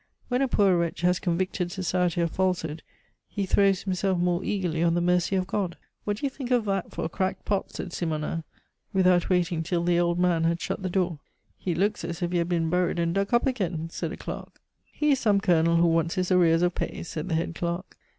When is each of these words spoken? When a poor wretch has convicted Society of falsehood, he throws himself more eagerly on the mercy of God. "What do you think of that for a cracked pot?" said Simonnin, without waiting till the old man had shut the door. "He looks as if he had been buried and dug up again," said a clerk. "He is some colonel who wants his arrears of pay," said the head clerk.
When 0.29 0.41
a 0.41 0.47
poor 0.47 0.75
wretch 0.77 1.01
has 1.01 1.19
convicted 1.19 1.71
Society 1.71 2.21
of 2.21 2.31
falsehood, 2.31 2.81
he 3.27 3.45
throws 3.45 3.83
himself 3.83 4.17
more 4.17 4.43
eagerly 4.43 4.81
on 4.81 4.95
the 4.95 4.99
mercy 4.99 5.35
of 5.35 5.45
God. 5.45 5.77
"What 6.05 6.17
do 6.17 6.25
you 6.25 6.29
think 6.31 6.49
of 6.49 6.65
that 6.65 6.89
for 6.89 7.05
a 7.05 7.07
cracked 7.07 7.45
pot?" 7.45 7.69
said 7.71 7.93
Simonnin, 7.93 8.43
without 8.93 9.29
waiting 9.29 9.61
till 9.61 9.83
the 9.83 9.99
old 9.99 10.17
man 10.17 10.43
had 10.43 10.59
shut 10.59 10.81
the 10.81 10.89
door. 10.89 11.19
"He 11.55 11.75
looks 11.75 12.03
as 12.03 12.23
if 12.23 12.31
he 12.31 12.39
had 12.39 12.49
been 12.49 12.67
buried 12.71 12.97
and 12.97 13.13
dug 13.13 13.31
up 13.31 13.45
again," 13.45 13.91
said 13.91 14.11
a 14.11 14.17
clerk. 14.17 14.59
"He 14.85 15.11
is 15.11 15.19
some 15.19 15.39
colonel 15.39 15.75
who 15.75 15.85
wants 15.87 16.15
his 16.15 16.31
arrears 16.31 16.63
of 16.63 16.73
pay," 16.73 17.03
said 17.03 17.29
the 17.29 17.35
head 17.35 17.53
clerk. 17.53 17.95